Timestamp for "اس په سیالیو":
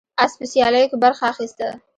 0.23-0.89